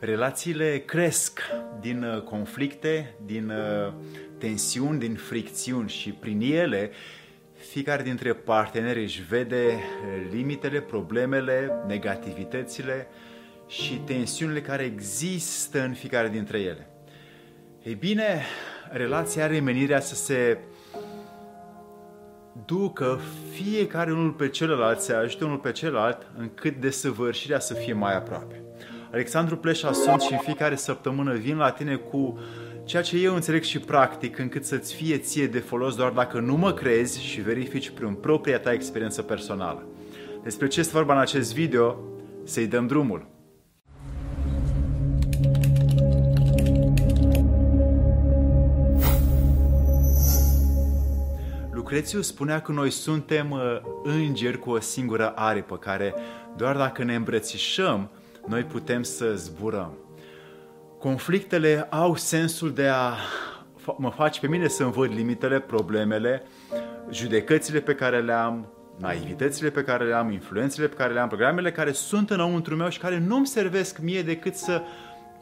Relațiile 0.00 0.78
cresc 0.78 1.40
din 1.80 2.02
uh, 2.02 2.22
conflicte, 2.22 3.14
din 3.24 3.50
uh, 3.50 3.92
tensiuni, 4.38 4.98
din 4.98 5.14
fricțiuni 5.14 5.88
și 5.88 6.10
prin 6.10 6.40
ele 6.40 6.90
fiecare 7.54 8.02
dintre 8.02 8.32
parteneri 8.32 9.02
își 9.02 9.22
vede 9.22 9.64
uh, 9.66 10.28
limitele, 10.32 10.80
problemele, 10.80 11.70
negativitățile 11.86 13.06
și 13.66 13.94
tensiunile 13.94 14.60
care 14.60 14.82
există 14.82 15.82
în 15.82 15.92
fiecare 15.92 16.28
dintre 16.28 16.58
ele. 16.60 16.90
Ei 17.82 17.94
bine, 17.94 18.42
relația 18.90 19.44
are 19.44 19.60
menirea 19.60 20.00
să 20.00 20.14
se 20.14 20.58
ducă 22.64 23.20
fiecare 23.52 24.12
unul 24.12 24.32
pe 24.32 24.48
celălalt, 24.48 25.00
să 25.00 25.14
ajute 25.14 25.44
unul 25.44 25.58
pe 25.58 25.72
celălalt, 25.72 26.26
încât 26.36 26.76
desăvârșirea 26.76 27.58
să 27.58 27.74
fie 27.74 27.92
mai 27.92 28.16
aproape. 28.16 28.62
Alexandru 29.12 29.56
Pleșa 29.56 29.92
sunt 29.92 30.20
și 30.20 30.32
în 30.32 30.38
fiecare 30.38 30.76
săptămână 30.76 31.34
vin 31.34 31.56
la 31.56 31.70
tine 31.70 31.94
cu 31.94 32.38
ceea 32.84 33.02
ce 33.02 33.16
eu 33.16 33.34
înțeleg 33.34 33.62
și 33.62 33.78
practic, 33.78 34.38
încât 34.38 34.64
să-ți 34.64 34.94
fie 34.94 35.18
ție 35.18 35.46
de 35.46 35.58
folos 35.58 35.94
doar 35.94 36.10
dacă 36.10 36.40
nu 36.40 36.56
mă 36.56 36.72
crezi 36.72 37.22
și 37.24 37.40
verifici 37.40 37.90
prin 37.90 38.14
propria 38.14 38.58
ta 38.58 38.72
experiență 38.72 39.22
personală. 39.22 39.86
Despre 40.42 40.66
ce 40.66 40.80
este 40.80 40.92
vorba 40.92 41.12
în 41.12 41.20
acest 41.20 41.54
video, 41.54 41.96
să-i 42.44 42.66
dăm 42.66 42.86
drumul. 42.86 43.26
Lucrețiu 51.70 52.20
spunea 52.20 52.60
că 52.60 52.72
noi 52.72 52.90
suntem 52.90 53.50
uh, 53.50 53.60
îngeri 54.02 54.58
cu 54.58 54.70
o 54.70 54.80
singură 54.80 55.32
aripă, 55.36 55.76
care 55.76 56.14
doar 56.56 56.76
dacă 56.76 57.04
ne 57.04 57.14
îmbrățișăm, 57.14 58.10
noi 58.48 58.62
putem 58.62 59.02
să 59.02 59.32
zburăm. 59.34 59.92
Conflictele 60.98 61.86
au 61.90 62.16
sensul 62.16 62.72
de 62.72 62.86
a 62.86 63.14
mă 63.96 64.10
face 64.10 64.40
pe 64.40 64.48
mine 64.48 64.68
să 64.68 64.82
învăț 64.82 65.10
limitele, 65.10 65.60
problemele, 65.60 66.42
judecățile 67.10 67.80
pe 67.80 67.94
care 67.94 68.20
le 68.20 68.32
am, 68.32 68.72
naivitățile 68.96 69.70
pe 69.70 69.82
care 69.82 70.04
le 70.04 70.14
am, 70.14 70.30
influențele 70.30 70.86
pe 70.86 70.94
care 70.94 71.12
le 71.12 71.20
am, 71.20 71.28
programele 71.28 71.72
care 71.72 71.92
sunt 71.92 72.30
înăuntru 72.30 72.76
meu 72.76 72.88
și 72.88 72.98
care 72.98 73.18
nu-mi 73.18 73.46
servesc 73.46 73.98
mie 73.98 74.22
decât 74.22 74.54
să 74.54 74.82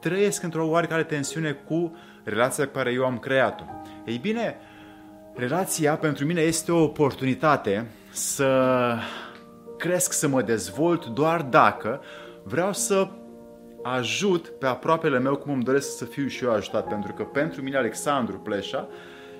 trăiesc 0.00 0.42
într-o 0.42 0.68
oarecare 0.68 1.02
tensiune 1.02 1.52
cu 1.52 1.96
relația 2.24 2.64
pe 2.64 2.70
care 2.72 2.92
eu 2.92 3.04
am 3.04 3.18
creat-o. 3.18 3.64
Ei 4.04 4.18
bine, 4.18 4.56
relația 5.34 5.96
pentru 5.96 6.24
mine 6.24 6.40
este 6.40 6.72
o 6.72 6.82
oportunitate 6.82 7.86
să 8.10 8.96
cresc, 9.78 10.12
să 10.12 10.28
mă 10.28 10.42
dezvolt 10.42 11.06
doar 11.06 11.42
dacă 11.42 12.00
vreau 12.44 12.72
să 12.72 13.08
ajut 13.82 14.48
pe 14.48 14.66
aproapele 14.66 15.18
meu 15.18 15.36
cum 15.36 15.52
îmi 15.52 15.62
doresc 15.62 15.96
să 15.96 16.04
fiu 16.04 16.26
și 16.26 16.44
eu 16.44 16.52
ajutat. 16.52 16.88
Pentru 16.88 17.12
că 17.12 17.22
pentru 17.22 17.62
mine, 17.62 17.76
Alexandru 17.76 18.38
Pleșa, 18.38 18.88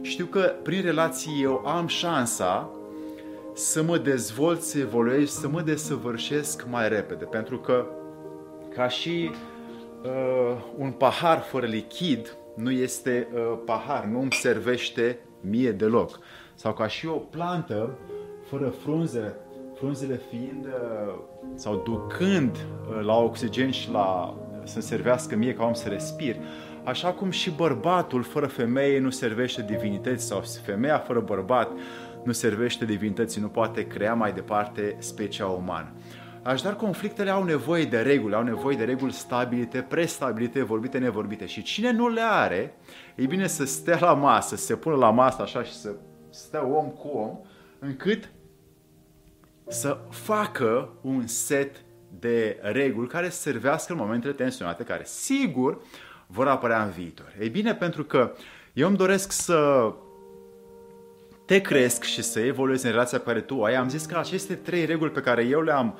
știu 0.00 0.24
că 0.26 0.54
prin 0.62 0.82
relații 0.82 1.42
eu 1.42 1.66
am 1.66 1.86
șansa 1.86 2.70
să 3.54 3.82
mă 3.82 3.98
dezvolt, 3.98 4.60
să 4.60 4.78
evoluez, 4.78 5.30
să 5.30 5.48
mă 5.48 5.60
desăvârșesc 5.60 6.66
mai 6.70 6.88
repede. 6.88 7.24
Pentru 7.24 7.58
că 7.58 7.86
ca 8.74 8.88
și 8.88 9.30
uh, 10.04 10.56
un 10.76 10.90
pahar 10.90 11.40
fără 11.40 11.66
lichid 11.66 12.36
nu 12.54 12.70
este 12.70 13.28
uh, 13.34 13.58
pahar, 13.64 14.04
nu 14.04 14.20
îmi 14.20 14.32
servește 14.32 15.18
mie 15.40 15.72
deloc. 15.72 16.18
Sau 16.54 16.72
ca 16.72 16.86
și 16.86 17.06
o 17.06 17.16
plantă 17.16 17.98
fără 18.48 18.68
frunze 18.68 19.36
frunzele 19.82 20.20
fiind 20.30 20.66
uh, 20.66 21.14
sau 21.54 21.82
ducând 21.84 22.56
uh, 22.56 23.04
la 23.04 23.16
oxigen 23.16 23.70
și 23.70 23.90
la 23.90 24.36
să 24.64 24.80
servească 24.80 25.36
mie 25.36 25.54
ca 25.54 25.64
om 25.64 25.72
să 25.72 25.88
respir, 25.88 26.36
așa 26.84 27.12
cum 27.12 27.30
și 27.30 27.50
bărbatul 27.50 28.22
fără 28.22 28.46
femeie 28.46 28.98
nu 28.98 29.10
servește 29.10 29.62
divinități 29.62 30.24
sau 30.24 30.42
femeia 30.64 30.98
fără 30.98 31.20
bărbat 31.20 31.70
nu 32.24 32.32
servește 32.32 32.84
divinității, 32.84 33.40
nu 33.40 33.48
poate 33.48 33.86
crea 33.86 34.14
mai 34.14 34.32
departe 34.32 34.96
specia 34.98 35.46
umană. 35.46 35.92
Așadar, 36.42 36.76
conflictele 36.76 37.30
au 37.30 37.44
nevoie 37.44 37.84
de 37.84 38.00
reguli, 38.00 38.34
au 38.34 38.42
nevoie 38.42 38.76
de 38.76 38.84
reguli 38.84 39.12
stabilite, 39.12 39.86
prestabilite, 39.88 40.62
vorbite, 40.62 40.98
nevorbite. 40.98 41.46
Și 41.46 41.62
cine 41.62 41.92
nu 41.92 42.08
le 42.08 42.22
are, 42.22 42.74
e 43.14 43.26
bine 43.26 43.46
să 43.46 43.64
stea 43.64 43.98
la 44.00 44.12
masă, 44.12 44.56
să 44.56 44.64
se 44.64 44.76
pună 44.76 44.96
la 44.96 45.10
masă 45.10 45.42
așa 45.42 45.62
și 45.62 45.72
să 45.72 45.94
stea 46.30 46.66
om 46.66 46.88
cu 46.88 47.08
om, 47.08 47.38
încât 47.78 48.30
să 49.72 49.98
facă 50.10 50.88
un 51.00 51.26
set 51.26 51.76
de 52.18 52.58
reguli 52.62 53.08
care 53.08 53.28
să 53.28 53.40
servească 53.40 53.92
în 53.92 53.98
momentele 53.98 54.32
tensionate, 54.32 54.84
care 54.84 55.02
sigur 55.04 55.80
vor 56.26 56.48
apărea 56.48 56.82
în 56.82 56.90
viitor. 56.90 57.34
Ei 57.40 57.48
bine, 57.48 57.74
pentru 57.74 58.04
că 58.04 58.32
eu 58.72 58.88
îmi 58.88 58.96
doresc 58.96 59.32
să 59.32 59.92
te 61.44 61.60
cresc 61.60 62.02
și 62.02 62.22
să 62.22 62.40
evoluezi 62.40 62.86
în 62.86 62.92
relația 62.92 63.18
pe 63.18 63.24
care 63.24 63.40
tu 63.40 63.62
ai, 63.62 63.74
am 63.74 63.88
zis 63.88 64.04
că 64.04 64.18
aceste 64.18 64.54
trei 64.54 64.84
reguli 64.84 65.10
pe 65.10 65.20
care 65.20 65.44
eu 65.44 65.62
le-am 65.62 65.98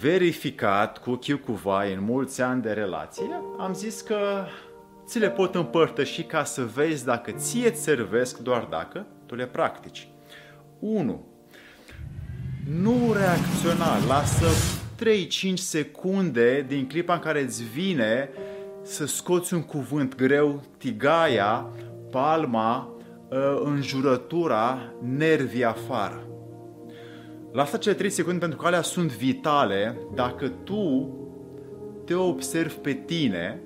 verificat 0.00 0.98
cu 0.98 1.14
chiu 1.14 1.38
cu 1.38 1.52
vai 1.52 1.92
în 1.92 2.02
mulți 2.02 2.42
ani 2.42 2.62
de 2.62 2.72
relație, 2.72 3.42
am 3.58 3.74
zis 3.74 4.00
că 4.00 4.44
ți 5.06 5.18
le 5.18 5.30
pot 5.30 5.54
împărtăși 5.54 6.22
ca 6.22 6.44
să 6.44 6.64
vezi 6.64 7.04
dacă 7.04 7.30
ție 7.30 7.68
îți 7.68 7.82
servesc 7.82 8.38
doar 8.38 8.66
dacă 8.70 9.06
tu 9.26 9.34
le 9.34 9.46
practici. 9.46 10.08
1 10.78 11.33
nu 12.68 13.12
reacționa, 13.12 14.06
lasă 14.06 14.46
3-5 15.50 15.54
secunde 15.54 16.64
din 16.68 16.86
clipa 16.86 17.14
în 17.14 17.20
care 17.20 17.42
îți 17.42 17.62
vine 17.64 18.28
să 18.82 19.06
scoți 19.06 19.54
un 19.54 19.62
cuvânt 19.62 20.14
greu, 20.14 20.62
tigaia, 20.78 21.66
palma, 22.10 22.96
ă, 23.30 23.62
înjurătura, 23.64 24.78
nervii 25.02 25.64
afară. 25.64 26.26
Lasă 27.52 27.76
cele 27.76 27.94
3 27.94 28.10
secunde 28.10 28.38
pentru 28.38 28.58
că 28.58 28.66
alea 28.66 28.82
sunt 28.82 29.10
vitale 29.10 29.98
dacă 30.14 30.48
tu 30.48 31.18
te 32.04 32.14
observi 32.14 32.74
pe 32.74 32.92
tine 32.92 33.60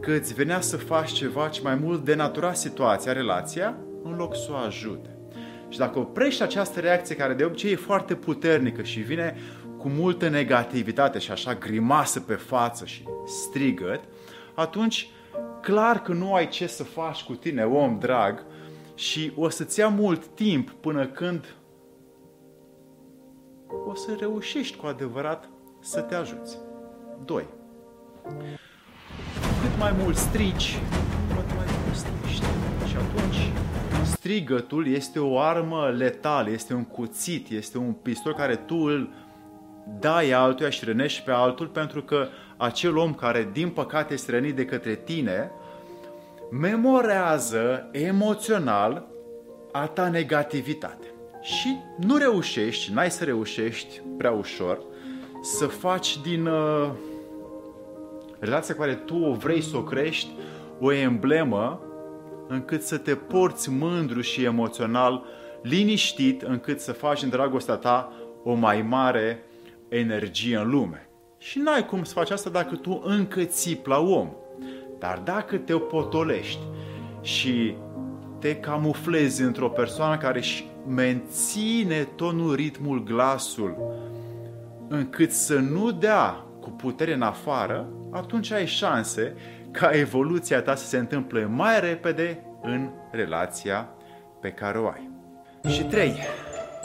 că 0.00 0.12
îți 0.12 0.34
venea 0.34 0.60
să 0.60 0.76
faci 0.76 1.12
ceva 1.12 1.48
ce 1.48 1.60
mai 1.62 1.74
mult 1.74 2.04
denatura 2.04 2.52
situația, 2.52 3.12
relația, 3.12 3.76
în 4.02 4.16
loc 4.16 4.34
să 4.36 4.48
o 4.50 4.54
ajute. 4.54 5.13
Și 5.74 5.80
dacă 5.80 5.98
oprești 5.98 6.42
această 6.42 6.80
reacție 6.80 7.16
care 7.16 7.34
de 7.34 7.44
obicei 7.44 7.72
e 7.72 7.76
foarte 7.76 8.14
puternică 8.14 8.82
și 8.82 9.00
vine 9.00 9.36
cu 9.78 9.88
multă 9.88 10.28
negativitate 10.28 11.18
și 11.18 11.30
așa 11.30 11.54
grimasă 11.54 12.20
pe 12.20 12.34
față 12.34 12.84
și 12.84 13.02
strigăt, 13.26 14.00
atunci 14.54 15.10
clar 15.62 16.02
că 16.02 16.12
nu 16.12 16.34
ai 16.34 16.48
ce 16.48 16.66
să 16.66 16.84
faci 16.84 17.22
cu 17.22 17.34
tine, 17.34 17.64
om 17.64 17.98
drag, 17.98 18.44
și 18.94 19.32
o 19.36 19.48
să-ți 19.48 19.78
ia 19.78 19.88
mult 19.88 20.26
timp 20.26 20.70
până 20.70 21.06
când 21.06 21.54
o 23.86 23.94
să 23.94 24.16
reușești 24.18 24.76
cu 24.76 24.86
adevărat 24.86 25.48
să 25.80 26.00
te 26.00 26.14
ajuți. 26.14 26.58
2. 27.24 27.46
Cât 29.62 29.78
mai 29.78 29.94
mult 29.98 30.16
strici, 30.16 30.78
cu 31.28 31.38
atât 31.38 31.56
mai 31.56 31.66
mult 31.84 31.96
strici. 31.96 32.42
Și 32.88 32.96
atunci 32.96 33.43
strigătul 34.24 34.86
este 34.86 35.18
o 35.18 35.38
armă 35.38 35.94
letală, 35.96 36.50
este 36.50 36.74
un 36.74 36.84
cuțit, 36.84 37.50
este 37.50 37.78
un 37.78 37.92
pistol 37.92 38.34
care 38.34 38.56
tu 38.56 38.76
îl 38.76 39.08
dai 40.00 40.30
altuia 40.30 40.70
și 40.70 40.84
rănești 40.84 41.22
pe 41.22 41.30
altul 41.30 41.66
pentru 41.66 42.02
că 42.02 42.28
acel 42.56 42.96
om 42.96 43.14
care 43.14 43.48
din 43.52 43.68
păcate 43.68 44.12
este 44.12 44.30
rănit 44.30 44.56
de 44.56 44.64
către 44.64 44.94
tine 44.94 45.50
memorează 46.50 47.88
emoțional 47.92 49.06
a 49.72 49.86
ta 49.86 50.08
negativitate. 50.08 51.06
Și 51.40 51.76
nu 51.96 52.16
reușești, 52.16 52.92
n-ai 52.92 53.10
să 53.10 53.24
reușești 53.24 54.00
prea 54.16 54.30
ușor 54.30 54.80
să 55.42 55.66
faci 55.66 56.20
din 56.20 56.46
uh, 56.46 56.90
relația 58.38 58.74
care 58.74 58.94
tu 58.94 59.16
o 59.16 59.32
vrei 59.32 59.60
să 59.60 59.76
o 59.76 59.82
crești 59.82 60.30
o 60.80 60.92
emblemă 60.92 61.80
încât 62.48 62.82
să 62.82 62.96
te 62.96 63.14
porți 63.14 63.70
mândru 63.70 64.20
și 64.20 64.44
emoțional 64.44 65.24
liniștit 65.62 66.42
încât 66.42 66.80
să 66.80 66.92
faci 66.92 67.22
în 67.22 67.28
dragostea 67.28 67.74
ta 67.74 68.12
o 68.42 68.54
mai 68.54 68.82
mare 68.82 69.42
energie 69.88 70.56
în 70.56 70.70
lume. 70.70 71.08
Și 71.38 71.58
n-ai 71.58 71.86
cum 71.86 72.04
să 72.04 72.12
faci 72.12 72.30
asta 72.30 72.50
dacă 72.50 72.76
tu 72.76 73.02
încă 73.04 73.44
țipi 73.44 73.88
la 73.88 73.98
om. 73.98 74.28
Dar 74.98 75.20
dacă 75.24 75.56
te 75.56 75.72
potolești 75.72 76.62
și 77.20 77.74
te 78.38 78.56
camuflezi 78.56 79.42
într-o 79.42 79.68
persoană 79.68 80.16
care 80.16 80.38
își 80.38 80.66
menține 80.88 82.08
tonul, 82.16 82.54
ritmul, 82.54 83.02
glasul, 83.02 83.76
încât 84.88 85.30
să 85.30 85.58
nu 85.58 85.90
dea 85.90 86.44
cu 86.60 86.70
putere 86.70 87.14
în 87.14 87.22
afară, 87.22 87.88
atunci 88.10 88.50
ai 88.50 88.66
șanse 88.66 89.36
ca 89.74 89.90
evoluția 89.90 90.62
ta 90.62 90.74
să 90.74 90.86
se 90.86 90.98
întâmple 90.98 91.44
mai 91.44 91.80
repede 91.80 92.44
în 92.62 92.90
relația 93.10 93.88
pe 94.40 94.50
care 94.50 94.78
o 94.78 94.86
ai. 94.86 95.10
Și 95.68 95.84
trei. 95.84 96.14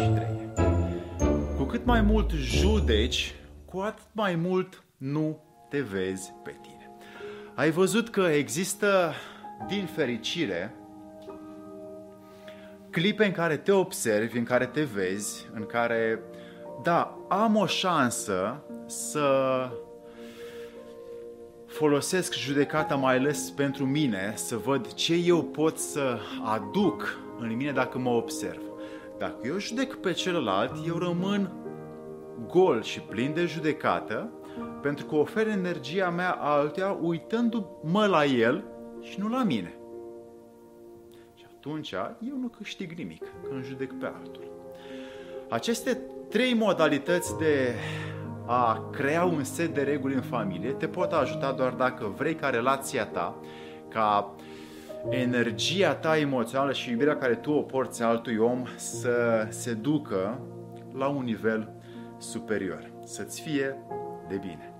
Și 0.00 0.10
trei. 0.14 0.52
Cu 1.56 1.64
cât 1.64 1.84
mai 1.84 2.00
mult 2.00 2.30
judeci, 2.30 3.34
cu 3.64 3.78
atât 3.78 4.06
mai 4.12 4.34
mult 4.34 4.82
nu 4.96 5.42
te 5.68 5.80
vezi 5.80 6.32
pe 6.44 6.54
tine. 6.62 6.90
Ai 7.54 7.70
văzut 7.70 8.10
că 8.10 8.20
există, 8.20 9.12
din 9.68 9.86
fericire, 9.94 10.74
clipe 12.90 13.24
în 13.24 13.32
care 13.32 13.56
te 13.56 13.72
observi, 13.72 14.38
în 14.38 14.44
care 14.44 14.66
te 14.66 14.82
vezi, 14.82 15.48
în 15.54 15.66
care, 15.66 16.20
da, 16.82 17.18
am 17.28 17.56
o 17.56 17.66
șansă 17.66 18.62
să 18.86 19.28
folosesc 21.76 22.34
judecata 22.34 22.94
mai 22.94 23.16
ales 23.16 23.50
pentru 23.50 23.86
mine, 23.86 24.32
să 24.34 24.56
văd 24.56 24.92
ce 24.92 25.14
eu 25.14 25.42
pot 25.42 25.78
să 25.78 26.18
aduc 26.44 27.18
în 27.38 27.56
mine 27.56 27.72
dacă 27.72 27.98
mă 27.98 28.10
observ. 28.10 28.60
Dacă 29.18 29.46
eu 29.46 29.58
judec 29.58 29.94
pe 29.94 30.12
celălalt, 30.12 30.86
eu 30.86 30.98
rămân 30.98 31.52
gol 32.46 32.82
și 32.82 33.00
plin 33.00 33.34
de 33.34 33.44
judecată, 33.44 34.30
pentru 34.82 35.06
că 35.06 35.14
ofer 35.14 35.46
energia 35.46 36.10
mea 36.10 36.30
altuia 36.30 36.98
uitându-mă 37.02 38.06
la 38.06 38.24
el 38.24 38.64
și 39.00 39.20
nu 39.20 39.28
la 39.28 39.42
mine. 39.42 39.74
Și 41.34 41.44
atunci 41.56 41.92
eu 42.20 42.36
nu 42.40 42.48
câștig 42.48 42.92
nimic 42.92 43.22
când 43.48 43.64
judec 43.64 43.92
pe 43.92 44.06
altul. 44.06 44.50
Aceste 45.48 46.00
trei 46.28 46.54
modalități 46.54 47.38
de 47.38 47.74
a 48.46 48.88
crea 48.92 49.24
un 49.24 49.44
set 49.44 49.74
de 49.74 49.82
reguli 49.82 50.14
în 50.14 50.22
familie 50.22 50.70
te 50.70 50.86
pot 50.86 51.12
ajuta 51.12 51.52
doar 51.52 51.72
dacă 51.72 52.14
vrei 52.16 52.34
ca 52.34 52.48
relația 52.48 53.06
ta, 53.06 53.40
ca 53.88 54.34
energia 55.08 55.94
ta 55.94 56.18
emoțională 56.18 56.72
și 56.72 56.90
iubirea 56.90 57.16
care 57.16 57.34
tu 57.34 57.52
o 57.52 57.62
porți 57.62 58.02
altui 58.02 58.36
om 58.36 58.64
să 58.76 59.46
se 59.48 59.72
ducă 59.72 60.40
la 60.92 61.08
un 61.08 61.24
nivel 61.24 61.72
superior, 62.18 62.92
să-ți 63.04 63.40
fie 63.40 63.76
de 64.28 64.36
bine. 64.36 64.75